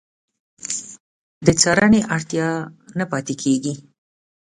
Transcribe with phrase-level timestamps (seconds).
[1.45, 2.49] د څارنې اړتیا
[2.99, 3.73] نه پاتې کېږي.